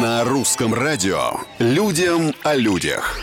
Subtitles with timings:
[0.00, 3.20] На русском радио «Людям о людях».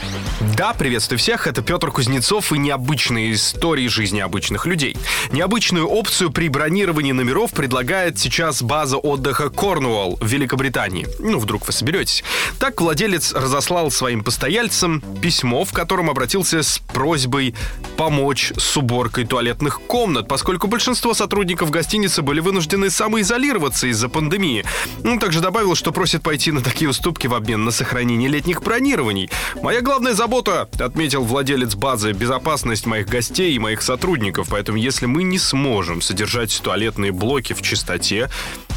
[0.55, 4.95] Да, приветствую всех, это Петр Кузнецов и необычные истории жизни обычных людей.
[5.31, 11.07] Необычную опцию при бронировании номеров предлагает сейчас база отдыха Корнуолл в Великобритании.
[11.17, 12.23] Ну, вдруг вы соберетесь.
[12.59, 17.55] Так владелец разослал своим постояльцам письмо, в котором обратился с просьбой
[17.99, 24.63] помочь с уборкой туалетных комнат, поскольку большинство сотрудников гостиницы были вынуждены самоизолироваться из-за пандемии.
[25.03, 29.29] Он также добавил, что просит пойти на такие уступки в обмен на сохранение летних бронирований.
[29.61, 34.47] Моя главная забота, отметил владелец базы, безопасность моих гостей и моих сотрудников.
[34.49, 38.29] Поэтому если мы не сможем содержать туалетные блоки в чистоте,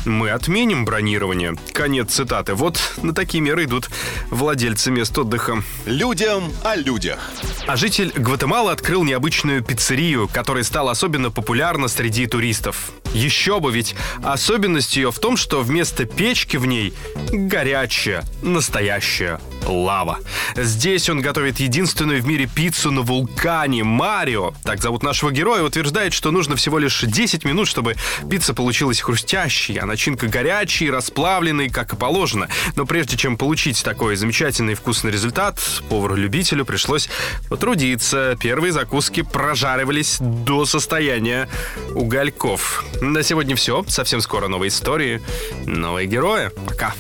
[0.05, 1.55] мы отменим бронирование.
[1.73, 2.55] Конец цитаты.
[2.55, 3.91] Вот на такие меры идут
[4.31, 5.63] владельцы мест отдыха.
[5.87, 7.19] Людям о людях.
[7.67, 12.93] А житель Гватемалы открыл необычную пиццерию, которая стала особенно популярна среди туристов.
[13.15, 16.95] Еще бы, ведь особенность ее в том, что вместо печки в ней
[17.31, 20.19] горячая, настоящая лава.
[20.57, 24.53] Здесь он готовит единственную в мире пиццу на вулкане Марио.
[24.65, 25.63] Так зовут нашего героя.
[25.63, 27.97] Утверждает, что нужно всего лишь 10 минут, чтобы
[28.31, 32.49] пицца получилась хрустящей, а начинка горячей, расплавленной, как и положено.
[32.77, 37.09] Но прежде чем получить такой замечательный вкусный результат, повару-любителю пришлось
[37.49, 38.37] потрудиться.
[38.41, 41.49] Первые закуски прожаривались до состояния
[41.95, 42.85] угольков.
[43.01, 43.85] На сегодня все.
[43.89, 45.23] Совсем скоро новые истории,
[45.67, 46.51] новые герои.
[46.67, 46.95] Пока.